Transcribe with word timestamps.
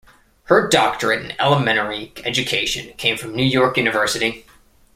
Her 0.45 0.67
doctorate 0.67 1.23
in 1.29 1.33
elementary 1.39 2.11
education 2.25 2.91
came 2.97 3.17
from 3.17 3.35
New 3.35 3.43
York 3.45 3.77
University. 3.77 4.47